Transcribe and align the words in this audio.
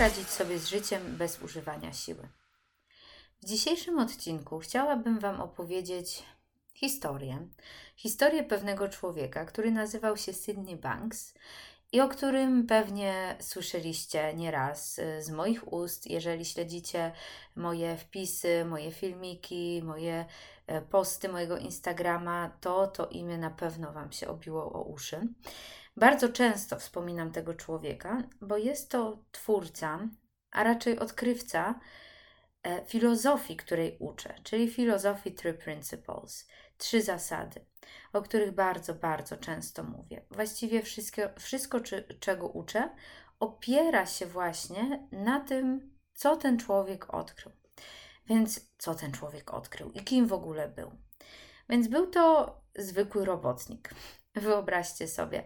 radzić 0.00 0.28
sobie 0.28 0.58
z 0.58 0.68
życiem 0.68 1.16
bez 1.16 1.42
używania 1.42 1.92
siły. 1.92 2.28
W 3.42 3.46
dzisiejszym 3.46 3.98
odcinku 3.98 4.58
chciałabym 4.58 5.18
Wam 5.18 5.40
opowiedzieć 5.40 6.22
historię. 6.74 7.48
Historię 7.96 8.44
pewnego 8.44 8.88
człowieka, 8.88 9.44
który 9.44 9.70
nazywał 9.70 10.16
się 10.16 10.32
Sydney 10.32 10.76
Banks 10.76 11.34
i 11.92 12.00
o 12.00 12.08
którym 12.08 12.66
pewnie 12.66 13.36
słyszeliście 13.40 14.34
nieraz 14.34 14.98
y, 14.98 15.22
z 15.22 15.30
moich 15.30 15.72
ust, 15.72 16.10
jeżeli 16.10 16.44
śledzicie 16.44 17.12
moje 17.56 17.96
wpisy, 17.96 18.64
moje 18.64 18.92
filmiki, 18.92 19.82
moje 19.84 20.26
e, 20.66 20.82
posty 20.82 21.28
mojego 21.28 21.58
Instagrama, 21.58 22.50
to 22.60 22.86
to 22.86 23.06
imię 23.06 23.38
na 23.38 23.50
pewno 23.50 23.92
Wam 23.92 24.12
się 24.12 24.28
obiło 24.28 24.72
o 24.72 24.82
uszy. 24.82 25.28
Bardzo 25.96 26.28
często 26.28 26.78
wspominam 26.78 27.32
tego 27.32 27.54
człowieka, 27.54 28.22
bo 28.40 28.56
jest 28.56 28.90
to 28.90 29.24
twórca, 29.32 30.08
a 30.50 30.64
raczej 30.64 30.98
odkrywca 30.98 31.80
e, 32.62 32.86
filozofii, 32.86 33.56
której 33.56 33.96
uczę, 34.00 34.34
czyli 34.42 34.70
filozofii 34.70 35.34
Three 35.34 35.54
Principles, 35.54 36.48
trzy 36.76 37.02
zasady, 37.02 37.64
o 38.12 38.22
których 38.22 38.52
bardzo, 38.52 38.94
bardzo 38.94 39.36
często 39.36 39.84
mówię. 39.84 40.24
Właściwie 40.30 40.82
wszystko, 40.82 41.22
wszystko 41.38 41.80
czy, 41.80 42.16
czego 42.20 42.48
uczę, 42.48 42.90
opiera 43.40 44.06
się 44.06 44.26
właśnie 44.26 45.08
na 45.12 45.40
tym, 45.40 45.94
co 46.14 46.36
ten 46.36 46.58
człowiek 46.58 47.14
odkrył. 47.14 47.52
Więc 48.26 48.70
co 48.78 48.94
ten 48.94 49.12
człowiek 49.12 49.54
odkrył 49.54 49.90
i 49.92 50.00
kim 50.00 50.26
w 50.26 50.32
ogóle 50.32 50.68
był? 50.68 50.90
Więc 51.68 51.88
był 51.88 52.06
to 52.06 52.56
zwykły 52.76 53.24
robotnik. 53.24 53.90
Wyobraźcie 54.34 55.08
sobie. 55.08 55.44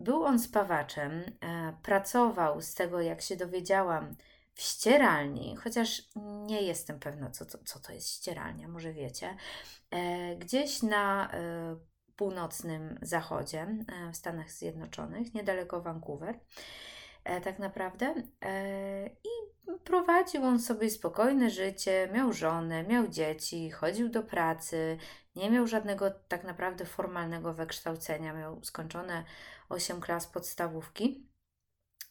Był 0.00 0.24
on 0.24 0.38
spawaczem, 0.38 1.12
e, 1.40 1.76
pracował 1.82 2.60
z 2.60 2.74
tego, 2.74 3.00
jak 3.00 3.22
się 3.22 3.36
dowiedziałam, 3.36 4.16
w 4.54 4.62
ścieralni, 4.62 5.56
chociaż 5.56 6.02
nie 6.46 6.62
jestem 6.62 7.00
pewna, 7.00 7.30
co 7.30 7.46
to, 7.46 7.58
co 7.64 7.80
to 7.80 7.92
jest 7.92 8.08
ścieralnia, 8.08 8.68
może 8.68 8.92
wiecie, 8.92 9.36
e, 9.90 10.36
gdzieś 10.36 10.82
na 10.82 11.32
e, 11.32 11.76
północnym 12.16 12.98
zachodzie 13.02 13.66
w 14.12 14.16
Stanach 14.16 14.50
Zjednoczonych, 14.50 15.34
niedaleko 15.34 15.80
Vancouver, 15.80 16.40
tak 17.24 17.58
naprawdę. 17.58 18.14
I 19.24 19.51
prowadził 19.84 20.44
on 20.44 20.60
sobie 20.60 20.90
spokojne 20.90 21.50
życie, 21.50 22.08
miał 22.12 22.32
żonę, 22.32 22.82
miał 22.82 23.08
dzieci, 23.08 23.70
chodził 23.70 24.08
do 24.08 24.22
pracy, 24.22 24.98
nie 25.36 25.50
miał 25.50 25.66
żadnego 25.66 26.10
tak 26.10 26.44
naprawdę 26.44 26.84
formalnego 26.84 27.54
wykształcenia, 27.54 28.32
miał 28.32 28.64
skończone 28.64 29.24
8 29.68 30.00
klas 30.00 30.26
podstawówki. 30.26 31.26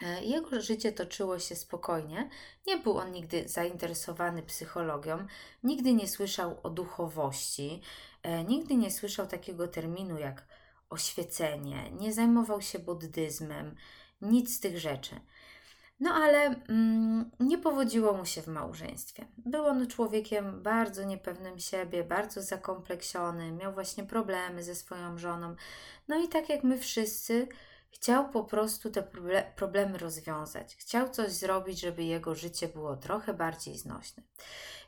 E, 0.02 0.23
jego 0.23 0.61
życie 0.61 0.91
toczyło 0.91 1.39
się 1.39 1.55
spokojnie. 1.55 2.29
Nie 2.67 2.77
był 2.77 2.97
on 2.97 3.11
nigdy 3.11 3.49
zainteresowany 3.49 4.44
psychologią, 4.44 5.27
nigdy 5.63 5.94
nie 5.94 6.07
słyszał 6.07 6.57
o 6.63 6.69
duchowości, 6.69 7.81
e, 8.23 8.44
nigdy 8.44 8.75
nie 8.75 8.91
słyszał 8.91 9.27
takiego 9.27 9.67
terminu 9.67 10.19
jak 10.19 10.45
oświecenie, 10.89 11.91
nie 11.91 12.13
zajmował 12.13 12.61
się 12.61 12.79
buddyzmem, 12.79 13.75
nic 14.22 14.55
z 14.55 14.59
tych 14.59 14.79
rzeczy. 14.79 15.19
No 16.02 16.13
ale 16.13 16.55
mm, 16.69 17.31
nie 17.39 17.57
powodziło 17.57 18.13
mu 18.13 18.25
się 18.25 18.41
w 18.41 18.47
małżeństwie. 18.47 19.25
Był 19.38 19.66
on 19.66 19.88
człowiekiem 19.88 20.63
bardzo 20.63 21.03
niepewnym 21.03 21.59
siebie, 21.59 22.03
bardzo 22.03 22.41
zakompleksiony, 22.41 23.52
miał 23.52 23.73
właśnie 23.73 24.03
problemy 24.03 24.63
ze 24.63 24.75
swoją 24.75 25.17
żoną. 25.17 25.56
No 26.07 26.23
i 26.23 26.28
tak 26.28 26.50
jak 26.50 26.63
my 26.63 26.78
wszyscy, 26.78 27.47
chciał 27.91 28.29
po 28.29 28.44
prostu 28.44 28.90
te 28.90 29.03
problemy 29.56 29.97
rozwiązać. 29.97 30.75
Chciał 30.75 31.09
coś 31.09 31.31
zrobić, 31.31 31.79
żeby 31.79 32.03
jego 32.03 32.35
życie 32.35 32.67
było 32.67 32.95
trochę 32.95 33.34
bardziej 33.34 33.78
znośne. 33.78 34.23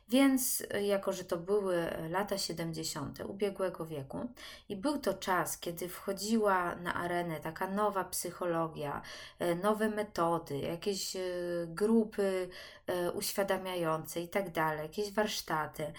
Więc, 0.08 0.62
e, 0.70 0.82
jako 0.86 1.12
że 1.12 1.24
to 1.24 1.36
były 1.36 1.90
lata 2.10 2.38
70. 2.38 3.20
ubiegłego 3.24 3.86
wieku, 3.86 4.28
i 4.68 4.76
był 4.76 4.98
to 4.98 5.14
czas, 5.14 5.58
kiedy 5.58 5.88
wchodziła 5.88 6.74
na 6.74 6.94
arenę 6.94 7.40
taka 7.40 7.70
nowa 7.70 8.04
psychologia, 8.04 9.02
e, 9.38 9.54
nowe 9.54 9.88
metody, 9.88 10.58
jakieś 10.58 11.16
e, 11.16 11.20
grupy 11.66 12.48
uświadamiające 13.14 14.20
i 14.20 14.28
tak 14.28 14.52
dalej, 14.52 14.82
jakieś 14.82 15.12
warsztaty. 15.12 15.92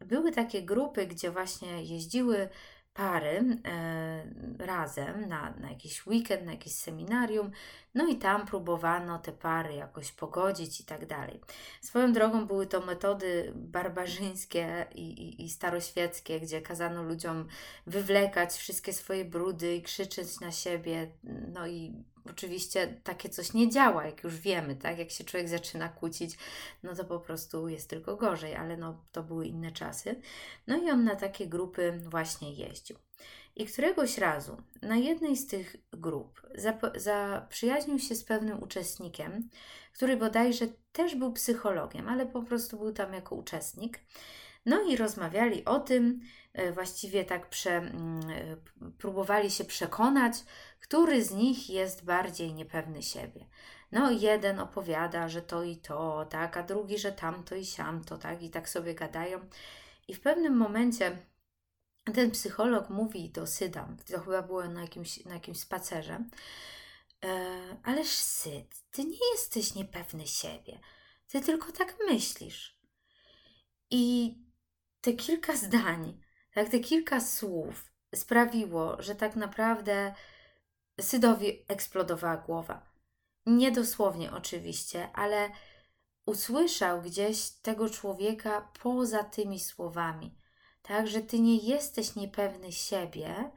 Były 0.00 0.32
takie 0.32 0.62
grupy, 0.62 1.06
gdzie 1.06 1.30
właśnie 1.30 1.84
jeździły 1.84 2.48
pary 2.96 3.58
e, 3.64 4.66
razem 4.66 5.28
na, 5.28 5.54
na 5.60 5.70
jakiś 5.70 6.06
weekend, 6.06 6.46
na 6.46 6.52
jakieś 6.52 6.74
seminarium, 6.74 7.50
no 7.94 8.06
i 8.06 8.16
tam 8.16 8.46
próbowano 8.46 9.18
te 9.18 9.32
pary 9.32 9.74
jakoś 9.74 10.12
pogodzić 10.12 10.80
i 10.80 10.84
tak 10.84 11.06
dalej. 11.06 11.40
Swoją 11.80 12.12
drogą 12.12 12.46
były 12.46 12.66
to 12.66 12.80
metody 12.80 13.52
barbarzyńskie 13.54 14.86
i, 14.94 15.02
i, 15.02 15.44
i 15.44 15.50
staroświeckie, 15.50 16.40
gdzie 16.40 16.62
kazano 16.62 17.02
ludziom 17.02 17.46
wywlekać 17.86 18.52
wszystkie 18.54 18.92
swoje 18.92 19.24
brudy 19.24 19.74
i 19.74 19.82
krzyczeć 19.82 20.40
na 20.40 20.52
siebie, 20.52 21.10
no 21.52 21.66
i 21.66 22.04
oczywiście 22.30 23.00
takie 23.04 23.28
coś 23.28 23.52
nie 23.52 23.70
działa, 23.70 24.06
jak 24.06 24.24
już 24.24 24.36
wiemy, 24.36 24.76
tak? 24.76 24.98
Jak 24.98 25.10
się 25.10 25.24
człowiek 25.24 25.48
zaczyna 25.48 25.88
kłócić, 25.88 26.36
no 26.82 26.94
to 26.94 27.04
po 27.04 27.20
prostu 27.20 27.68
jest 27.68 27.90
tylko 27.90 28.16
gorzej, 28.16 28.54
ale 28.54 28.76
no 28.76 29.04
to 29.12 29.22
były 29.22 29.46
inne 29.46 29.72
czasy. 29.72 30.20
No 30.66 30.76
i 30.76 30.90
on 30.90 31.04
na 31.04 31.16
takie 31.16 31.46
grupy 31.46 32.00
właśnie 32.04 32.52
jeździł. 32.54 32.96
I 33.56 33.66
któregoś 33.66 34.18
razu 34.18 34.56
na 34.82 34.96
jednej 34.96 35.36
z 35.36 35.46
tych 35.46 35.76
grup 35.92 36.46
zaprzyjaźnił 36.94 37.98
się 37.98 38.14
z 38.14 38.24
pewnym 38.24 38.62
uczestnikiem, 38.62 39.48
który 39.92 40.16
bodajże 40.16 40.66
też 40.92 41.14
był 41.14 41.32
psychologiem, 41.32 42.08
ale 42.08 42.26
po 42.26 42.42
prostu 42.42 42.78
był 42.78 42.92
tam 42.92 43.12
jako 43.12 43.34
uczestnik. 43.34 44.00
No 44.66 44.82
i 44.82 44.96
rozmawiali 44.96 45.64
o 45.64 45.80
tym, 45.80 46.20
e, 46.52 46.72
właściwie 46.72 47.24
tak 47.24 47.48
prze, 47.48 47.92
próbowali 48.98 49.50
się 49.50 49.64
przekonać, 49.64 50.34
który 50.80 51.24
z 51.24 51.30
nich 51.30 51.70
jest 51.70 52.04
bardziej 52.04 52.54
niepewny 52.54 53.02
siebie. 53.02 53.46
No, 53.92 54.10
jeden 54.10 54.60
opowiada, 54.60 55.28
że 55.28 55.42
to 55.42 55.62
i 55.62 55.76
to, 55.76 56.26
tak, 56.30 56.56
a 56.56 56.62
drugi, 56.62 56.98
że 56.98 57.12
tamto 57.12 57.54
i 57.54 57.64
siamto, 57.64 58.18
tak, 58.18 58.42
i 58.42 58.50
tak 58.50 58.68
sobie 58.68 58.94
gadają. 58.94 59.40
I 60.08 60.14
w 60.14 60.20
pewnym 60.20 60.56
momencie 60.56 61.18
ten 62.14 62.30
psycholog 62.30 62.90
mówi 62.90 63.30
do 63.30 63.46
Syda, 63.46 63.88
to 64.10 64.20
chyba 64.20 64.42
było 64.42 64.68
na 64.68 64.80
jakimś, 64.80 65.24
na 65.24 65.34
jakimś 65.34 65.60
spacerze, 65.60 66.24
e, 67.24 67.50
ależ 67.82 68.08
Syd, 68.08 68.82
ty 68.90 69.04
nie 69.04 69.30
jesteś 69.32 69.74
niepewny 69.74 70.26
siebie, 70.26 70.80
ty 71.28 71.40
tylko 71.40 71.72
tak 71.72 71.96
myślisz. 72.08 72.80
I 73.90 74.34
te 75.00 75.12
kilka 75.12 75.56
zdań, 75.56 76.20
tak, 76.54 76.68
te 76.68 76.80
kilka 76.80 77.20
słów 77.20 77.92
sprawiło, 78.14 79.02
że 79.02 79.14
tak 79.14 79.36
naprawdę 79.36 80.14
Sydowi 81.00 81.64
eksplodowała 81.68 82.36
głowa. 82.36 82.86
Nie 83.46 83.70
dosłownie 83.70 84.32
oczywiście, 84.32 85.08
ale 85.12 85.50
usłyszał 86.26 87.02
gdzieś 87.02 87.50
tego 87.50 87.90
człowieka 87.90 88.68
poza 88.82 89.24
tymi 89.24 89.60
słowami. 89.60 90.34
Tak, 90.86 91.08
że 91.08 91.20
ty 91.20 91.40
nie 91.40 91.56
jesteś 91.56 92.16
niepewny 92.16 92.72
siebie, 92.72 93.50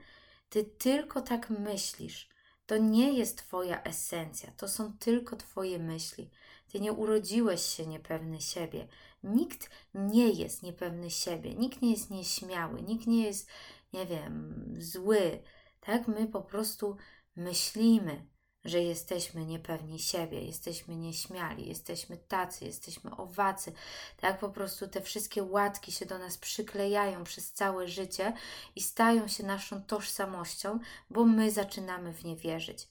ty 0.50 0.64
tylko 0.64 1.22
tak 1.22 1.50
myślisz. 1.50 2.30
To 2.66 2.78
nie 2.78 3.14
jest 3.14 3.38
Twoja 3.38 3.84
esencja, 3.84 4.52
to 4.58 4.68
są 4.68 4.98
tylko 4.98 5.36
Twoje 5.36 5.80
myśli. 5.80 6.30
Ty 6.72 6.80
nie 6.80 6.94
urodziłeś 6.94 7.62
się 7.62 7.88
niepewny 7.88 8.42
siebie. 8.42 8.88
Nikt 9.24 9.70
nie 9.94 10.30
jest 10.30 10.64
niepewny 10.64 11.12
siebie, 11.12 11.56
nikt 11.56 11.82
nie 11.82 11.92
jest 11.92 12.10
nieśmiały, 12.10 12.82
nikt 12.82 13.08
nie 13.08 13.26
jest, 13.26 13.50
nie 13.94 14.06
wiem, 14.06 14.66
zły. 14.80 15.42
Tak, 15.80 16.08
my 16.08 16.28
po 16.28 16.42
prostu 16.42 16.98
myślimy, 17.36 18.26
że 18.66 18.82
jesteśmy 18.82 19.46
niepewni 19.46 20.00
siebie, 20.00 20.42
jesteśmy 20.42 20.96
nieśmiali, 20.96 21.68
jesteśmy 21.68 22.18
tacy, 22.18 22.66
jesteśmy 22.66 23.16
owacy. 23.16 23.74
Tak 24.18 24.40
po 24.40 24.50
prostu 24.50 24.88
te 24.88 25.02
wszystkie 25.02 25.44
łatki 25.44 25.92
się 25.92 26.06
do 26.06 26.20
nas 26.20 26.38
przyklejają 26.38 27.24
przez 27.24 27.52
całe 27.52 27.88
życie 27.88 28.34
i 28.76 28.82
stają 28.82 29.28
się 29.28 29.44
naszą 29.44 29.84
tożsamością, 29.84 30.80
bo 31.10 31.26
my 31.26 31.52
zaczynamy 31.52 32.14
w 32.14 32.24
nie 32.24 32.36
wierzyć. 32.36 32.88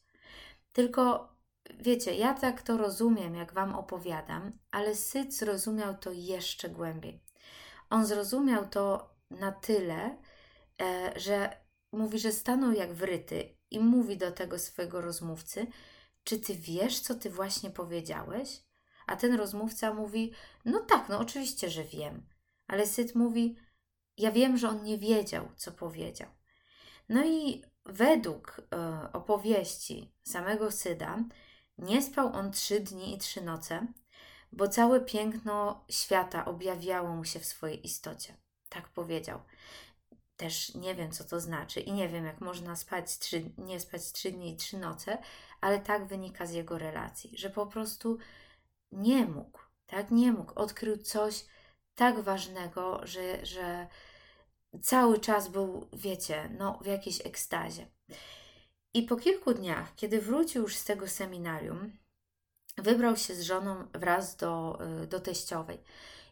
Tylko 0.73 1.33
wiecie, 1.75 2.15
ja 2.15 2.35
tak 2.35 2.63
to 2.63 2.77
rozumiem, 2.77 3.35
jak 3.35 3.53
Wam 3.53 3.75
opowiadam, 3.75 4.59
ale 4.71 4.95
Syd 4.95 5.35
zrozumiał 5.35 5.97
to 5.97 6.13
jeszcze 6.13 6.69
głębiej. 6.69 7.21
On 7.91 8.07
zrozumiał 8.07 8.69
to 8.69 9.15
na 9.31 9.53
tyle, 9.53 10.19
e, 10.83 11.13
że 11.17 11.57
mówi, 11.93 12.19
że 12.19 12.33
stanął 12.33 12.73
jak 12.73 12.95
wryty 12.95 13.58
i 13.71 13.81
mówi 13.81 14.17
do 14.17 14.33
tego 14.33 14.59
swojego 14.59 15.01
rozmówcy: 15.01 15.67
Czy 16.25 16.39
ty 16.39 16.55
wiesz, 16.55 17.01
co 17.01 17.15
ty 17.15 17.31
właśnie 17.31 17.71
powiedziałeś? 17.71 18.63
A 19.07 19.17
ten 19.17 19.35
rozmówca 19.35 19.95
mówi: 19.95 20.33
No 20.65 20.81
tak, 20.81 21.09
no 21.09 21.19
oczywiście, 21.19 21.71
że 21.71 21.85
wiem. 21.85 22.27
Ale 22.67 22.87
Syd 22.87 23.15
mówi: 23.15 23.57
Ja 24.17 24.33
wiem, 24.33 24.57
że 24.57 24.69
on 24.69 24.83
nie 24.83 24.99
wiedział, 24.99 25.49
co 25.57 25.73
powiedział. 25.73 26.29
No 27.09 27.25
i 27.25 27.63
według 27.87 28.61
e, 28.73 29.13
opowieści 29.13 30.13
samego 30.23 30.71
Syda, 30.71 31.19
Nie 31.79 32.03
spał 32.03 32.33
on 32.33 32.53
trzy 32.53 32.81
dni 32.81 33.15
i 33.15 33.19
trzy 33.19 33.41
noce, 33.41 33.87
bo 34.53 34.69
całe 34.69 35.01
piękno 35.01 35.85
świata 35.91 36.45
objawiało 36.45 37.17
mu 37.17 37.25
się 37.25 37.41
w 37.41 37.47
swojej 37.47 37.87
istocie. 37.87 38.35
Tak 38.69 38.89
powiedział. 38.89 39.41
Też 40.39 40.75
nie 40.75 40.95
wiem, 40.95 41.13
co 41.13 41.25
to 41.25 41.41
znaczy 41.41 41.81
i 41.81 41.93
nie 41.93 42.09
wiem, 42.09 42.25
jak 42.25 42.41
można 42.41 42.77
spać 42.77 43.19
trzy, 43.19 43.51
nie 43.59 43.81
spać 43.81 44.13
trzy 44.13 44.31
dni 44.31 44.53
i 44.53 44.57
trzy 44.57 44.79
noce, 44.79 45.19
ale 45.61 45.79
tak 45.81 46.07
wynika 46.07 46.47
z 46.47 46.53
jego 46.53 46.79
relacji, 46.79 47.31
że 47.39 47.51
po 47.51 47.67
prostu 47.67 48.19
nie 48.93 49.27
mógł, 49.27 49.59
tak, 49.87 50.11
nie 50.11 50.33
mógł. 50.33 50.53
Odkrył 50.55 50.97
coś 50.97 51.45
tak 51.95 52.21
ważnego, 52.21 53.01
że, 53.07 53.47
że 53.47 53.87
cały 54.83 55.19
czas 55.19 55.49
był, 55.49 55.89
wiecie, 55.93 56.51
no, 56.59 56.79
w 56.83 56.87
jakiejś 56.87 57.27
ekstazie. 57.27 57.87
I 58.95 59.03
po 59.03 59.17
kilku 59.17 59.55
dniach, 59.55 59.95
kiedy 59.95 60.21
wrócił 60.21 60.63
już 60.63 60.77
z 60.77 60.85
tego 60.85 61.09
seminarium, 61.09 61.93
wybrał 62.77 63.17
się 63.17 63.35
z 63.35 63.43
żoną 63.43 63.89
wraz 63.93 64.37
do, 64.37 64.79
y, 65.03 65.07
do 65.07 65.21
teściowej. 65.21 65.79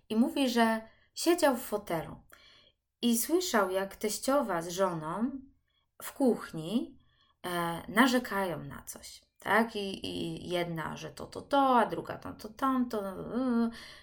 I 0.08 0.16
mówi, 0.16 0.50
że 0.50 0.80
siedział 1.14 1.56
w 1.56 1.62
fotelu 1.62 2.16
i 3.02 3.18
słyszał, 3.18 3.70
jak 3.70 3.96
teściowa 3.96 4.62
z 4.62 4.68
żoną 4.68 5.30
w 6.02 6.12
kuchni 6.12 6.98
e, 7.46 7.82
narzekają 7.88 8.64
na 8.64 8.82
coś. 8.82 9.20
Tak? 9.38 9.76
I, 9.76 10.06
I 10.06 10.48
jedna, 10.48 10.96
że 10.96 11.10
to, 11.10 11.26
to, 11.26 11.42
to, 11.42 11.78
a 11.78 11.86
druga 11.86 12.18
to, 12.18 12.32
to, 12.32 12.48
tamto. 12.48 13.02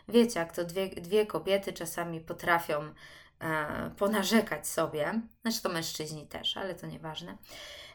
Wiecie, 0.08 0.40
jak 0.40 0.56
to 0.56 0.66
dwie, 0.66 0.90
dwie 0.90 1.26
kobiety 1.26 1.74
czasami 1.74 2.22
potrafią 2.22 2.94
e, 3.40 3.92
ponarzekać 3.98 4.68
sobie. 4.68 5.22
Znaczy 5.42 5.62
to 5.62 5.70
mężczyźni 5.70 6.28
też, 6.28 6.58
ale 6.58 6.76
to 6.76 6.88
nieważne. 6.88 7.38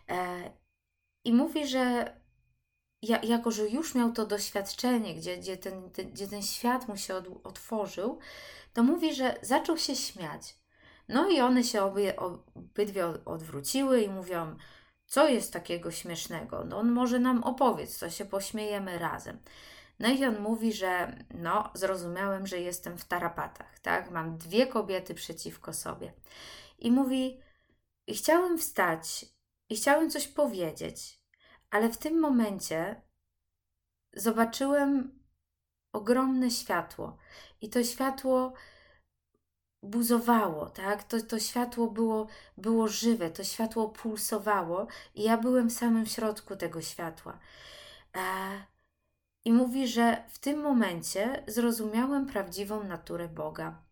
E, 0.08 0.50
I 1.24 1.32
mówi, 1.32 1.66
że 1.66 2.14
ja, 3.02 3.20
jako, 3.22 3.50
że 3.50 3.68
już 3.68 3.94
miał 3.94 4.12
to 4.12 4.26
doświadczenie, 4.26 5.14
gdzie, 5.14 5.36
gdzie, 5.36 5.56
ten, 5.56 5.90
ten, 5.90 6.10
gdzie 6.10 6.28
ten 6.28 6.42
świat 6.42 6.88
mu 6.88 6.96
się 6.96 7.14
od, 7.14 7.26
otworzył, 7.44 8.18
to 8.72 8.82
mówi, 8.82 9.14
że 9.14 9.36
zaczął 9.42 9.76
się 9.78 9.96
śmiać. 9.96 10.58
No 11.08 11.28
i 11.28 11.40
one 11.40 11.64
się 11.64 11.82
obie, 11.82 12.16
obydwie 12.16 13.06
odwróciły 13.24 14.02
i 14.02 14.08
mówią, 14.08 14.56
co 15.06 15.28
jest 15.28 15.52
takiego 15.52 15.90
śmiesznego? 15.90 16.64
No 16.64 16.78
on 16.78 16.92
może 16.92 17.18
nam 17.18 17.44
opowiedz, 17.44 17.98
co 17.98 18.10
się 18.10 18.24
pośmiejemy 18.24 18.98
razem. 18.98 19.38
No 19.98 20.08
i 20.08 20.24
on 20.24 20.40
mówi, 20.40 20.72
że 20.72 21.24
no, 21.34 21.70
zrozumiałem, 21.74 22.46
że 22.46 22.60
jestem 22.60 22.98
w 22.98 23.04
tarapatach, 23.04 23.78
tak? 23.78 24.10
Mam 24.10 24.38
dwie 24.38 24.66
kobiety 24.66 25.14
przeciwko 25.14 25.72
sobie. 25.72 26.12
I 26.78 26.90
mówi, 26.90 27.40
i 28.06 28.14
chciałem 28.14 28.58
wstać 28.58 29.26
i 29.68 29.76
chciałem 29.76 30.10
coś 30.10 30.28
powiedzieć, 30.28 31.20
ale 31.70 31.88
w 31.88 31.98
tym 31.98 32.20
momencie 32.20 33.02
zobaczyłem 34.12 35.20
ogromne 35.92 36.50
światło. 36.50 37.18
I 37.60 37.70
to 37.70 37.84
światło 37.84 38.52
buzowało, 39.82 40.70
tak? 40.70 41.04
To, 41.04 41.20
to 41.20 41.38
światło 41.38 41.90
było, 41.90 42.26
było 42.56 42.88
żywe, 42.88 43.30
to 43.30 43.44
światło 43.44 43.88
pulsowało 43.88 44.86
i 45.14 45.22
ja 45.22 45.36
byłem 45.36 45.70
w 45.70 45.72
samym 45.72 46.06
środku 46.06 46.56
tego 46.56 46.82
światła. 46.82 47.38
E, 48.16 48.20
I 49.44 49.52
mówi, 49.52 49.88
że 49.88 50.24
w 50.28 50.38
tym 50.38 50.60
momencie 50.60 51.44
zrozumiałem 51.46 52.26
prawdziwą 52.26 52.84
naturę 52.84 53.28
Boga. 53.28 53.82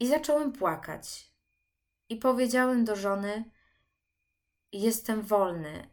I 0.00 0.06
zacząłem 0.06 0.52
płakać. 0.52 1.34
I 2.08 2.16
powiedziałem 2.16 2.84
do 2.84 2.96
żony: 2.96 3.50
Jestem 4.72 5.22
wolny. 5.22 5.90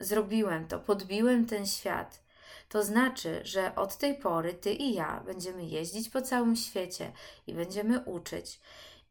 Zrobiłem 0.00 0.68
to, 0.68 0.80
podbiłem 0.80 1.46
ten 1.46 1.66
świat. 1.66 2.29
To 2.70 2.82
znaczy, 2.82 3.40
że 3.44 3.74
od 3.74 3.96
tej 3.96 4.14
pory 4.18 4.54
ty 4.54 4.72
i 4.72 4.94
ja 4.94 5.22
będziemy 5.26 5.64
jeździć 5.64 6.08
po 6.08 6.22
całym 6.22 6.56
świecie 6.56 7.12
i 7.46 7.54
będziemy 7.54 8.00
uczyć. 8.04 8.60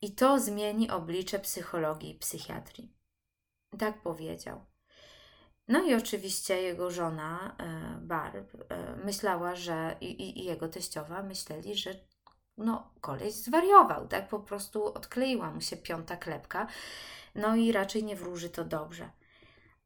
I 0.01 0.15
to 0.15 0.39
zmieni 0.39 0.89
oblicze 0.89 1.39
psychologii 1.39 2.11
i 2.11 2.19
psychiatrii. 2.19 2.93
Tak 3.79 4.01
powiedział. 4.01 4.65
No 5.67 5.83
i 5.83 5.95
oczywiście 5.95 6.61
jego 6.61 6.91
żona, 6.91 7.55
e, 7.59 7.97
Barb, 8.01 8.55
e, 8.69 8.95
myślała, 8.95 9.55
że 9.55 9.95
i, 10.01 10.39
i 10.39 10.45
jego 10.45 10.67
teściowa 10.67 11.23
myśleli, 11.23 11.75
że 11.75 11.95
no, 12.57 12.93
koleś 13.01 13.33
zwariował, 13.33 14.07
tak? 14.07 14.27
Po 14.27 14.39
prostu 14.39 14.85
odkleiła 14.85 15.51
mu 15.51 15.61
się 15.61 15.77
piąta 15.77 16.17
klepka, 16.17 16.67
no 17.35 17.55
i 17.55 17.71
raczej 17.71 18.03
nie 18.03 18.15
wróży 18.15 18.49
to 18.49 18.65
dobrze. 18.65 19.09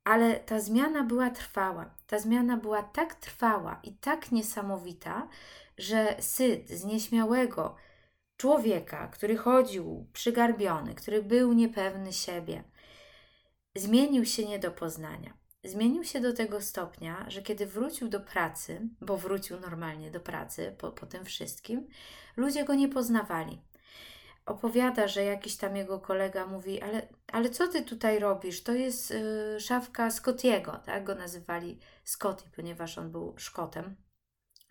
Ale 0.04 0.40
ta 0.40 0.60
zmiana 0.60 1.04
była 1.04 1.30
trwała. 1.30 1.96
Ta 2.08 2.20
zmiana 2.20 2.58
była 2.58 2.84
tak 2.84 3.16
trwała 3.16 3.80
i 3.84 3.94
tak 3.94 4.32
niesamowita, 4.32 5.28
że 5.78 6.16
Syd 6.20 6.70
z 6.70 6.84
nieśmiałego 6.84 7.76
człowieka, 8.38 9.08
który 9.08 9.38
chodził 9.38 10.08
przygarbiony, 10.14 10.96
który 10.96 11.24
był 11.24 11.54
niepewny 11.54 12.14
siebie, 12.14 12.64
zmienił 13.76 14.26
się 14.26 14.46
nie 14.46 14.60
do 14.60 14.72
poznania. 14.72 15.34
Zmienił 15.64 16.04
się 16.04 16.20
do 16.20 16.34
tego 16.34 16.62
stopnia, 16.62 17.26
że 17.28 17.42
kiedy 17.42 17.66
wrócił 17.66 18.08
do 18.08 18.20
pracy, 18.20 18.82
bo 19.02 19.18
wrócił 19.18 19.60
normalnie 19.60 20.12
do 20.12 20.20
pracy 20.20 20.76
po, 20.78 20.92
po 20.92 21.06
tym 21.06 21.26
wszystkim, 21.26 21.88
ludzie 22.38 22.66
go 22.66 22.76
nie 22.76 22.90
poznawali 22.90 23.62
opowiada, 24.46 25.08
że 25.08 25.24
jakiś 25.24 25.58
tam 25.58 25.76
jego 25.76 26.00
kolega 26.00 26.46
mówi, 26.46 26.82
ale, 26.82 27.08
ale 27.32 27.50
co 27.50 27.68
ty 27.68 27.82
tutaj 27.86 28.20
robisz? 28.20 28.64
To 28.64 28.74
jest 28.74 29.12
y, 29.12 29.60
szafka 29.60 30.12
Scottiego, 30.12 30.72
tak? 30.86 31.04
Go 31.04 31.16
nazywali 31.16 31.80
Scotty, 32.04 32.44
ponieważ 32.56 32.98
on 32.98 33.12
był 33.12 33.34
Szkotem 33.38 33.96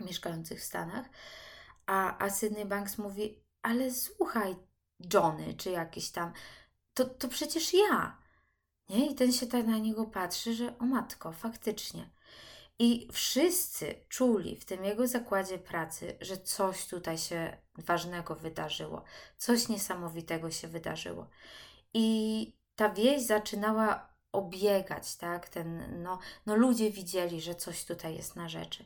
mieszkających 0.00 0.60
w 0.60 0.64
Stanach. 0.64 1.06
A, 1.86 2.24
a 2.24 2.30
Sydney 2.30 2.64
Banks 2.64 2.98
mówi, 2.98 3.42
ale 3.62 3.90
słuchaj, 3.90 4.56
Johnny, 5.14 5.54
czy 5.54 5.70
jakiś 5.70 6.10
tam, 6.10 6.32
to, 6.94 7.04
to 7.04 7.28
przecież 7.28 7.74
ja. 7.74 8.18
Nie? 8.88 9.10
I 9.10 9.14
ten 9.14 9.32
się 9.32 9.46
tak 9.46 9.66
na 9.66 9.78
niego 9.78 10.04
patrzy, 10.04 10.54
że 10.54 10.78
o 10.78 10.84
matko, 10.84 11.32
faktycznie. 11.32 12.10
I 12.78 13.08
wszyscy 13.12 13.94
czuli 14.08 14.56
w 14.56 14.64
tym 14.64 14.84
jego 14.84 15.06
zakładzie 15.06 15.58
pracy, 15.58 16.16
że 16.20 16.36
coś 16.36 16.86
tutaj 16.86 17.18
się 17.18 17.56
ważnego 17.78 18.34
wydarzyło, 18.34 19.04
coś 19.36 19.68
niesamowitego 19.68 20.50
się 20.50 20.68
wydarzyło. 20.68 21.26
I 21.94 22.56
ta 22.76 22.88
wieś 22.88 23.22
zaczynała 23.22 24.12
obiegać, 24.32 25.16
tak? 25.16 25.48
Ten, 25.48 26.02
no, 26.02 26.18
no 26.46 26.56
ludzie 26.56 26.90
widzieli, 26.90 27.40
że 27.40 27.54
coś 27.54 27.84
tutaj 27.84 28.16
jest 28.16 28.36
na 28.36 28.48
rzeczy. 28.48 28.84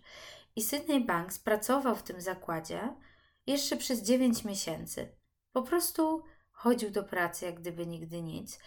I 0.56 0.62
Sydney 0.62 1.04
Banks 1.04 1.38
pracował 1.38 1.96
w 1.96 2.02
tym 2.02 2.20
zakładzie 2.20 2.94
jeszcze 3.46 3.76
przez 3.76 4.02
9 4.02 4.44
miesięcy. 4.44 5.08
Po 5.52 5.62
prostu 5.62 6.24
chodził 6.52 6.90
do 6.90 7.02
pracy, 7.02 7.44
jak 7.44 7.60
gdyby 7.60 7.86
nigdy 7.86 8.22
nic, 8.22 8.58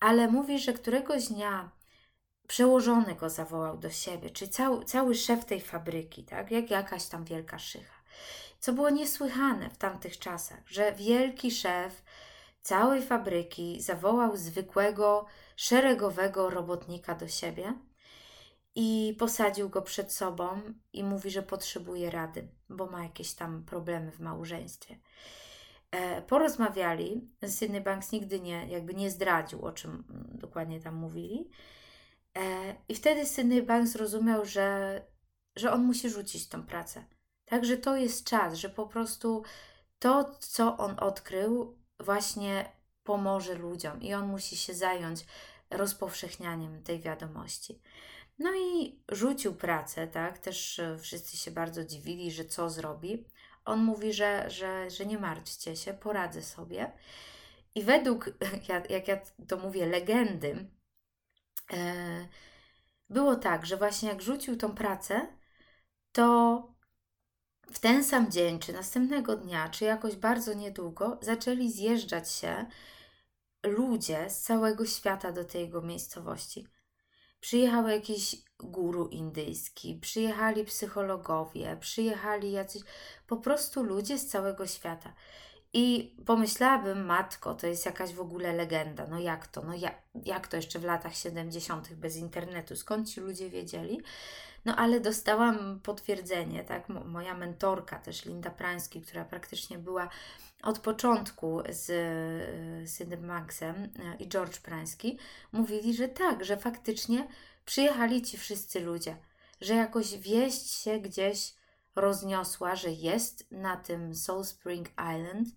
ale 0.00 0.28
mówi, 0.28 0.58
że 0.58 0.72
któregoś 0.72 1.28
dnia 1.28 1.70
przełożony 2.48 3.14
go 3.14 3.30
zawołał 3.30 3.78
do 3.78 3.90
siebie, 3.90 4.30
czy 4.30 4.48
cały, 4.48 4.84
cały 4.84 5.14
szef 5.14 5.44
tej 5.44 5.60
fabryki, 5.60 6.24
tak, 6.24 6.50
jak 6.50 6.70
jakaś 6.70 7.06
tam 7.06 7.24
wielka 7.24 7.58
szycha. 7.58 8.02
Co 8.58 8.72
było 8.72 8.90
niesłychane 8.90 9.70
w 9.70 9.78
tamtych 9.78 10.18
czasach, 10.18 10.60
że 10.66 10.92
wielki 10.92 11.50
szef 11.50 12.02
całej 12.62 13.02
fabryki 13.02 13.82
zawołał 13.82 14.36
zwykłego, 14.36 15.26
szeregowego 15.56 16.50
robotnika 16.50 17.14
do 17.14 17.28
siebie 17.28 17.74
i 18.74 19.16
posadził 19.18 19.68
go 19.68 19.82
przed 19.82 20.12
sobą 20.12 20.60
i 20.92 21.04
mówi, 21.04 21.30
że 21.30 21.42
potrzebuje 21.42 22.10
rady, 22.10 22.48
bo 22.68 22.86
ma 22.86 23.02
jakieś 23.02 23.34
tam 23.34 23.64
problemy 23.64 24.12
w 24.12 24.20
małżeństwie. 24.20 24.98
E, 25.90 26.22
porozmawiali, 26.22 27.28
Sydney 27.46 27.80
Banks 27.80 28.12
nigdy 28.12 28.40
nie, 28.40 28.68
jakby 28.68 28.94
nie 28.94 29.10
zdradził, 29.10 29.64
o 29.64 29.72
czym 29.72 30.04
dokładnie 30.34 30.80
tam 30.80 30.94
mówili, 30.94 31.50
I 32.88 32.94
wtedy 32.94 33.26
Sydney 33.26 33.62
Banks 33.62 33.90
zrozumiał, 33.90 34.44
że, 34.44 35.00
że 35.56 35.72
on 35.72 35.84
musi 35.84 36.10
rzucić 36.10 36.48
tą 36.48 36.62
pracę. 36.62 37.04
Także 37.44 37.76
to 37.76 37.96
jest 37.96 38.24
czas, 38.24 38.54
że 38.54 38.68
po 38.68 38.86
prostu 38.86 39.42
to, 39.98 40.36
co 40.38 40.76
on 40.76 40.96
odkrył, 41.00 41.78
właśnie 42.00 42.72
pomoże 43.04 43.54
ludziom 43.54 44.02
i 44.02 44.14
on 44.14 44.26
musi 44.26 44.56
się 44.56 44.74
zająć 44.74 45.24
rozpowszechnianiem 45.70 46.82
tej 46.82 47.00
wiadomości. 47.00 47.80
No 48.38 48.50
i 48.54 49.00
rzucił 49.08 49.54
pracę, 49.54 50.06
tak? 50.06 50.38
Też 50.38 50.78
e, 50.78 50.98
wszyscy 50.98 51.36
się 51.36 51.50
bardzo 51.50 51.84
dziwili, 51.84 52.30
że 52.30 52.44
co 52.44 52.70
zrobi. 52.70 53.24
On 53.64 53.84
mówi, 53.84 54.12
że, 54.12 54.50
że, 54.50 54.90
że 54.90 55.06
nie 55.06 55.18
martwcie 55.18 55.76
się, 55.76 55.94
poradzę 55.94 56.42
sobie. 56.42 56.92
I 57.74 57.82
według, 57.82 58.30
jak 58.90 59.08
ja 59.08 59.20
to 59.48 59.56
mówię, 59.56 59.86
legendy, 59.86 60.68
E, 60.77 60.77
było 63.10 63.36
tak, 63.36 63.66
że 63.66 63.76
właśnie 63.76 64.08
jak 64.08 64.22
rzucił 64.22 64.56
tą 64.56 64.74
pracę, 64.74 65.26
to 66.12 66.78
w 67.72 67.78
ten 67.78 68.04
sam 68.04 68.30
dzień, 68.30 68.58
czy 68.58 68.72
następnego 68.72 69.36
dnia, 69.36 69.68
czy 69.68 69.84
jakoś 69.84 70.16
bardzo 70.16 70.54
niedługo, 70.54 71.18
zaczęli 71.22 71.72
zjeżdżać 71.72 72.32
się 72.32 72.66
ludzie 73.62 74.30
z 74.30 74.40
całego 74.40 74.86
świata 74.86 75.32
do 75.32 75.44
tej 75.44 75.60
jego 75.60 75.82
miejscowości. 75.82 76.66
Przyjechały 77.40 77.92
jakieś 77.92 78.36
guru 78.58 79.08
indyjski, 79.08 79.98
przyjechali 80.02 80.64
psychologowie, 80.64 81.76
przyjechali 81.80 82.52
jacyś 82.52 82.82
po 83.26 83.36
prostu 83.36 83.82
ludzie 83.82 84.18
z 84.18 84.26
całego 84.26 84.66
świata. 84.66 85.14
I 85.72 86.14
pomyślałabym, 86.26 87.04
matko, 87.04 87.54
to 87.54 87.66
jest 87.66 87.86
jakaś 87.86 88.12
w 88.12 88.20
ogóle 88.20 88.52
legenda. 88.52 89.06
No 89.10 89.18
jak 89.18 89.46
to? 89.46 89.62
No 89.62 89.74
jak, 89.74 90.02
jak 90.24 90.48
to 90.48 90.56
jeszcze 90.56 90.78
w 90.78 90.84
latach 90.84 91.16
70. 91.16 91.94
bez 91.94 92.16
internetu? 92.16 92.76
Skąd 92.76 93.10
ci 93.10 93.20
ludzie 93.20 93.50
wiedzieli? 93.50 94.00
No 94.64 94.76
ale 94.76 95.00
dostałam 95.00 95.80
potwierdzenie, 95.80 96.64
tak? 96.64 96.88
Moja 96.88 97.34
mentorka 97.34 97.98
też, 97.98 98.24
Linda 98.24 98.50
Prański, 98.50 99.02
która 99.02 99.24
praktycznie 99.24 99.78
była 99.78 100.08
od 100.62 100.78
początku 100.78 101.62
z 101.68 101.86
Sydney 102.90 103.20
Maxem 103.20 103.74
e, 103.76 103.88
i 104.18 104.28
George 104.28 104.58
Prański, 104.58 105.18
mówili, 105.52 105.94
że 105.94 106.08
tak, 106.08 106.44
że 106.44 106.56
faktycznie 106.56 107.28
przyjechali 107.64 108.22
ci 108.22 108.38
wszyscy 108.38 108.80
ludzie, 108.80 109.16
że 109.60 109.74
jakoś 109.74 110.16
wieść 110.16 110.70
się 110.70 110.98
gdzieś 110.98 111.54
rozniosła, 112.00 112.76
że 112.76 112.90
jest 112.90 113.50
na 113.50 113.76
tym 113.76 114.14
Soul 114.14 114.44
Spring 114.44 114.88
Island 114.88 115.48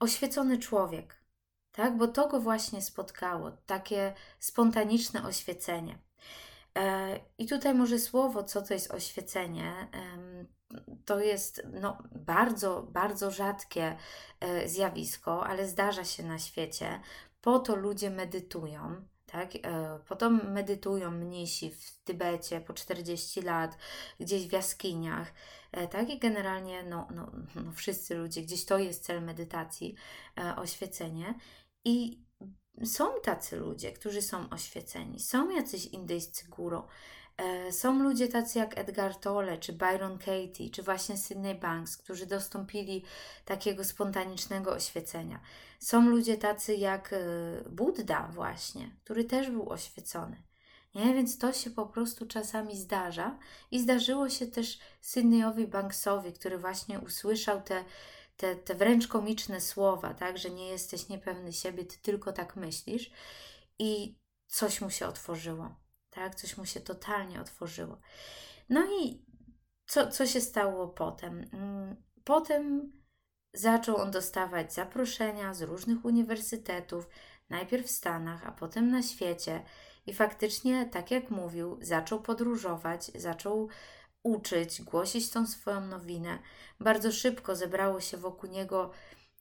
oświecony 0.00 0.58
człowiek, 0.58 1.24
tak? 1.72 1.96
Bo 1.96 2.08
to 2.08 2.28
go 2.28 2.40
właśnie 2.40 2.82
spotkało, 2.82 3.50
takie 3.50 4.14
spontaniczne 4.38 5.24
oświecenie. 5.24 5.98
E, 6.78 7.20
I 7.38 7.46
tutaj 7.46 7.74
może 7.74 7.98
słowo, 7.98 8.44
co 8.44 8.62
to 8.62 8.74
jest 8.74 8.90
oświecenie, 8.90 9.88
to 11.04 11.20
jest 11.20 11.62
no, 11.80 11.98
bardzo, 12.12 12.82
bardzo 12.82 13.30
rzadkie 13.30 13.96
e, 14.40 14.68
zjawisko, 14.68 15.46
ale 15.46 15.68
zdarza 15.68 16.04
się 16.04 16.22
na 16.22 16.38
świecie. 16.38 17.00
Po 17.40 17.58
to 17.58 17.76
ludzie 17.76 18.10
medytują, 18.10 19.04
tak? 19.34 19.56
E, 19.56 19.98
potem 20.08 20.52
medytują 20.52 21.10
mnisi 21.10 21.70
w 21.70 21.98
Tybecie 22.04 22.60
po 22.60 22.72
40 22.72 23.42
lat, 23.42 23.78
gdzieś 24.20 24.48
w 24.48 24.52
jaskiniach, 24.52 25.32
e, 25.72 25.88
tak? 25.88 26.10
I 26.10 26.18
generalnie 26.18 26.82
no, 26.82 27.08
no, 27.14 27.30
no 27.54 27.72
wszyscy 27.72 28.14
ludzie, 28.14 28.42
gdzieś 28.42 28.64
to 28.64 28.78
jest 28.78 29.04
cel 29.04 29.22
medytacji, 29.22 29.94
e, 30.38 30.56
oświecenie. 30.56 31.34
I 31.84 32.24
są 32.84 33.20
tacy 33.22 33.56
ludzie, 33.56 33.92
którzy 33.92 34.22
są 34.22 34.50
oświeceni, 34.50 35.20
są 35.20 35.50
jacyś 35.50 35.86
indyjscy 35.86 36.48
guru, 36.48 36.82
są 37.70 38.02
ludzie 38.02 38.28
tacy 38.28 38.58
jak 38.58 38.78
Edgar 38.78 39.16
Tolle, 39.16 39.58
czy 39.58 39.72
Byron 39.72 40.18
Katie, 40.18 40.70
czy 40.70 40.82
właśnie 40.82 41.16
Sydney 41.16 41.54
Banks, 41.54 41.96
którzy 41.96 42.26
dostąpili 42.26 43.04
takiego 43.44 43.84
spontanicznego 43.84 44.72
oświecenia. 44.72 45.40
Są 45.80 46.08
ludzie 46.08 46.36
tacy 46.36 46.74
jak 46.74 47.12
e, 47.12 47.18
Buddha 47.70 48.28
właśnie, 48.32 48.90
który 49.04 49.24
też 49.24 49.50
był 49.50 49.68
oświecony. 49.70 50.42
Nie? 50.94 51.14
Więc 51.14 51.38
to 51.38 51.52
się 51.52 51.70
po 51.70 51.86
prostu 51.86 52.26
czasami 52.26 52.76
zdarza 52.76 53.38
i 53.70 53.80
zdarzyło 53.80 54.28
się 54.28 54.46
też 54.46 54.78
Sydneyowi 55.00 55.66
Banksowi, 55.66 56.32
który 56.32 56.58
właśnie 56.58 57.00
usłyszał 57.00 57.62
te, 57.62 57.84
te, 58.36 58.56
te 58.56 58.74
wręcz 58.74 59.08
komiczne 59.08 59.60
słowa, 59.60 60.14
tak, 60.14 60.38
że 60.38 60.50
nie 60.50 60.68
jesteś 60.68 61.08
niepewny 61.08 61.52
siebie, 61.52 61.84
ty 61.84 61.98
tylko 61.98 62.32
tak 62.32 62.56
myślisz 62.56 63.10
i 63.78 64.18
coś 64.46 64.80
mu 64.80 64.90
się 64.90 65.06
otworzyło, 65.06 65.74
tak, 66.14 66.34
coś 66.34 66.56
mu 66.56 66.66
się 66.66 66.80
totalnie 66.80 67.40
otworzyło. 67.40 68.00
No 68.68 68.86
i 69.00 69.24
co, 69.86 70.10
co 70.10 70.26
się 70.26 70.40
stało 70.40 70.88
potem? 70.88 71.48
Mm, 71.52 71.96
potem 72.24 72.92
Zaczął 73.54 73.96
on 73.96 74.10
dostawać 74.10 74.74
zaproszenia 74.74 75.54
z 75.54 75.62
różnych 75.62 76.04
uniwersytetów, 76.04 77.08
najpierw 77.50 77.86
w 77.86 77.90
Stanach, 77.90 78.46
a 78.46 78.52
potem 78.52 78.90
na 78.90 79.02
świecie. 79.02 79.62
I 80.06 80.14
faktycznie, 80.14 80.86
tak 80.86 81.10
jak 81.10 81.30
mówił, 81.30 81.78
zaczął 81.82 82.22
podróżować, 82.22 83.04
zaczął 83.14 83.68
uczyć, 84.22 84.82
głosić 84.82 85.30
tą 85.30 85.46
swoją 85.46 85.80
nowinę. 85.80 86.38
Bardzo 86.80 87.12
szybko 87.12 87.56
zebrało 87.56 88.00
się 88.00 88.16
wokół 88.16 88.50
niego, 88.50 88.90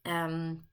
um, 0.05 0.63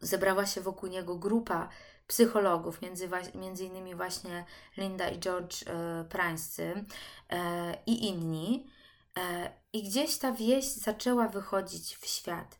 zebrała 0.00 0.46
się 0.46 0.60
wokół 0.60 0.88
niego 0.88 1.16
grupa 1.16 1.68
psychologów, 2.06 2.82
między, 2.82 3.08
między 3.34 3.64
innymi 3.64 3.94
właśnie 3.94 4.44
Linda 4.76 5.08
i 5.08 5.18
George 5.18 5.62
e, 5.66 6.04
Prańscy 6.04 6.84
e, 7.30 7.76
i 7.86 8.08
inni. 8.08 8.66
E, 9.18 9.52
I 9.72 9.82
gdzieś 9.82 10.18
ta 10.18 10.32
wieść 10.32 10.74
zaczęła 10.74 11.28
wychodzić 11.28 11.96
w 11.96 12.06
świat. 12.06 12.58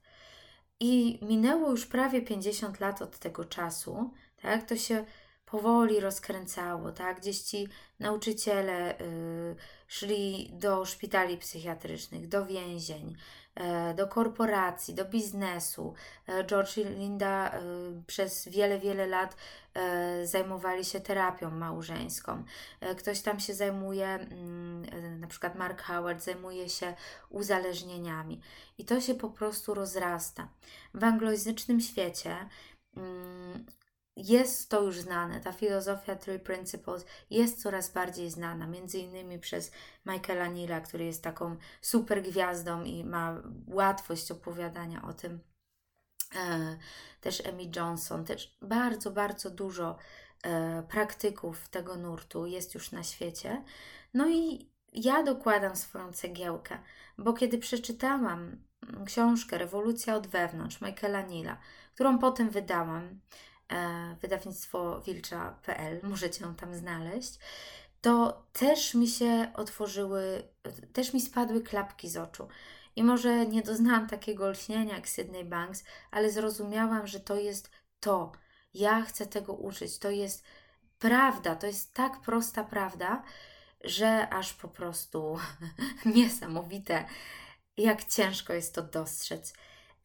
I 0.81 1.19
minęło 1.23 1.71
już 1.71 1.87
prawie 1.87 2.23
50 2.23 2.81
lat 2.81 3.02
od 3.02 3.19
tego 3.19 3.45
czasu, 3.45 4.11
tak? 4.42 4.66
To 4.69 4.76
się 4.76 5.04
powoli 5.47 6.00
rozkręcało, 6.00 6.92
tak? 6.92 7.21
Gdzieś 7.21 7.40
ci 7.40 7.69
nauczyciele 8.00 9.00
y, 9.00 9.57
szli 9.93 10.51
do 10.53 10.85
szpitali 10.85 11.39
psychiatrycznych, 11.39 12.29
do 12.29 12.47
więzień, 12.47 13.17
y, 13.91 13.95
do 13.95 14.09
korporacji, 14.09 14.95
do 14.95 15.05
biznesu. 15.05 15.95
Y, 16.29 16.45
George 16.45 16.79
i 16.79 16.85
Linda 16.85 17.59
y, 17.59 17.61
przez 18.07 18.49
wiele, 18.49 18.79
wiele 18.79 19.07
lat 19.07 19.37
zajmowali 20.25 20.85
się 20.85 21.01
terapią 21.01 21.51
małżeńską. 21.51 22.45
Ktoś 22.99 23.21
tam 23.21 23.41
się 23.41 23.55
zajmuje, 23.55 24.09
mm, 24.09 25.21
na 25.21 25.27
przykład 25.27 25.55
Mark 25.55 25.83
Howard 25.83 26.25
zajmuje 26.25 26.69
się 26.69 26.95
uzależnieniami. 27.31 28.41
I 28.79 28.85
to 28.85 29.01
się 29.01 29.15
po 29.15 29.31
prostu 29.31 29.75
rozrasta. 29.75 30.49
W 30.95 31.05
anglojęzycznym 31.05 31.81
świecie 31.81 32.37
mm, 32.97 33.67
jest 34.16 34.71
to 34.71 34.83
już 34.83 35.00
znane, 35.00 35.40
ta 35.40 35.52
filozofia 35.52 36.16
Three 36.16 36.38
Principles 36.38 37.04
jest 37.31 37.62
coraz 37.62 37.92
bardziej 37.92 38.31
znana, 38.31 38.66
między 38.66 38.99
innymi 38.99 39.38
przez 39.38 39.73
Michaela 40.07 40.50
Neila, 40.50 40.81
który 40.81 41.04
jest 41.04 41.23
taką 41.23 41.57
super 41.81 42.23
gwiazdą 42.23 42.85
i 42.85 43.04
ma 43.04 43.42
łatwość 43.66 44.31
opowiadania 44.31 45.02
o 45.02 45.12
tym. 45.12 45.40
E, 46.35 46.76
też 47.21 47.47
Emmy 47.47 47.71
Johnson, 47.76 48.25
też 48.25 48.57
bardzo, 48.62 49.11
bardzo 49.11 49.50
dużo 49.50 49.99
e, 50.42 50.83
praktyków 50.83 51.69
tego 51.69 51.97
nurtu 51.97 52.47
jest 52.47 52.75
już 52.75 52.92
na 52.92 53.02
świecie. 53.02 53.64
No 54.14 54.28
i 54.28 54.71
ja 54.92 55.23
dokładam 55.23 55.76
swoją 55.76 56.12
cegiełkę, 56.12 56.78
bo 57.19 57.33
kiedy 57.33 57.59
przeczytałam 57.59 58.57
książkę 59.07 59.59
Rewolucja 59.59 60.16
od 60.16 60.26
wewnątrz 60.26 60.81
Michaela 60.81 61.26
Neila, 61.26 61.59
którą 61.95 62.19
potem 62.19 62.50
wydałam, 62.50 63.21
E, 63.73 64.17
wydawnictwo 64.21 65.00
wilcza.pl, 65.00 66.00
możecie 66.02 66.45
ją 66.45 66.55
tam 66.55 66.75
znaleźć, 66.75 67.38
to 68.00 68.43
też 68.52 68.95
mi 68.95 69.09
się 69.09 69.52
otworzyły, 69.55 70.43
też 70.93 71.14
mi 71.14 71.21
spadły 71.21 71.62
klapki 71.62 72.09
z 72.09 72.17
oczu. 72.17 72.49
I 72.97 73.02
może 73.05 73.47
nie 73.47 73.62
doznałam 73.62 74.07
takiego 74.07 74.45
olśnienia 74.45 74.95
jak 74.95 75.09
Sydney 75.09 75.45
Banks, 75.45 75.85
ale 76.11 76.31
zrozumiałam, 76.31 77.07
że 77.07 77.21
to 77.21 77.37
jest 77.37 77.71
to. 78.00 78.33
Ja 78.75 79.02
chcę 79.02 79.26
tego 79.26 79.52
uczyć. 79.52 79.99
To 79.99 80.11
jest 80.11 80.45
prawda, 80.99 81.57
to 81.57 81.67
jest 81.67 81.95
tak 81.95 82.21
prosta 82.21 82.64
prawda, 82.64 83.23
że 83.85 84.29
aż 84.29 84.52
po 84.52 84.69
prostu 84.69 85.38
niesamowite, 86.17 87.05
jak 87.76 88.05
ciężko 88.05 88.52
jest 88.52 88.75
to 88.75 88.83
dostrzec. 88.83 89.55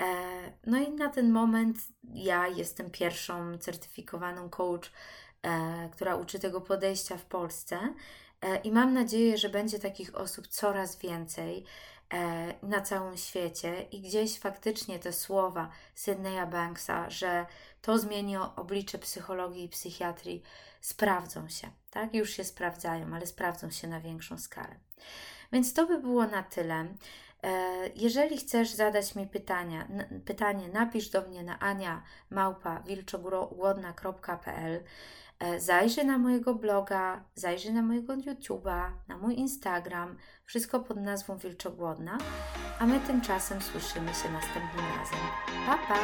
E, 0.01 0.51
no 0.66 0.77
i 0.77 0.92
na 0.92 1.10
ten 1.10 1.32
moment 1.32 1.77
ja 2.13 2.48
jestem 2.48 2.92
pierwszą 2.92 3.58
certyfikowaną 3.58 4.50
coach, 4.50 4.92
e, 5.44 5.89
która 5.89 6.16
uczy 6.16 6.39
tego 6.39 6.62
podejścia 6.62 7.18
w 7.18 7.25
Polsce 7.25 7.94
e, 8.42 8.58
i 8.58 8.72
mam 8.72 8.94
nadzieję, 8.94 9.38
że 9.38 9.50
będzie 9.50 9.80
takich 9.80 10.16
osób 10.16 10.48
coraz 10.48 11.00
więcej 11.00 11.66
na 12.63 12.82
całym 12.82 13.18
świecie 13.18 13.82
i 13.92 14.01
gdzieś 14.01 14.39
faktycznie 14.39 15.00
te 15.00 15.13
słowa 15.13 15.70
Sydneya 15.96 16.48
Banksa, 16.51 17.10
że 17.10 17.46
to 17.82 17.98
zmieni 17.98 18.38
oblicze 18.38 18.98
psychologii 18.98 19.63
i 19.63 19.70
psychiatrii, 19.70 20.44
sprawdzą 20.82 21.50
się, 21.50 21.70
tak? 21.89 22.13
Już 22.13 22.30
się 22.30 22.44
sprawdzają, 22.44 23.16
ale 23.16 23.27
sprawdzą 23.27 23.72
się 23.72 23.88
na 23.88 24.01
większą 24.01 24.38
skalę. 24.39 24.75
Więc 25.51 25.74
to 25.74 25.86
by 25.86 26.00
było 26.00 26.27
na 26.27 26.44
tyle. 26.44 26.88
E, 27.44 27.89
jeżeli 27.96 28.38
chcesz 28.38 28.70
zadać 28.70 29.15
mi 29.15 29.27
pytania, 29.27 29.88
pytanie, 30.25 30.70
napisz 30.70 31.10
do 31.10 31.22
mnie 31.22 31.44
na 31.44 31.60
ania 31.60 32.03
małpa 32.29 32.79
wilczogłodna.pl 32.79 34.84
e, 35.39 35.60
Zajrzyj 35.60 36.06
na 36.06 36.17
mojego 36.17 36.56
bloga, 36.56 37.24
zajrzyj 37.36 37.74
na 37.74 37.82
mojego 37.82 38.13
YouTube'a, 38.13 38.89
na 39.08 39.17
mój 39.17 39.39
Instagram, 39.39 40.17
wszystko 40.46 40.79
pod 40.79 40.98
nazwą 40.98 41.38
Wilczogłodna, 41.38 42.17
a 42.79 42.86
my 42.86 43.00
tymczasem 43.00 43.62
słyszymy 43.62 44.13
się 44.13 44.32
następnym 44.32 44.86
razem. 44.98 45.20
Pa, 45.65 45.77
pa! 45.77 45.98